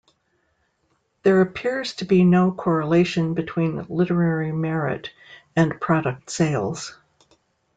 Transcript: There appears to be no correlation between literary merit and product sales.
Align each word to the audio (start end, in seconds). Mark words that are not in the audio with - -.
There 1.21 1.41
appears 1.41 1.93
to 1.97 2.05
be 2.05 2.23
no 2.23 2.51
correlation 2.51 3.35
between 3.35 3.85
literary 3.87 4.51
merit 4.51 5.11
and 5.55 5.79
product 5.79 6.31
sales. 6.31 6.97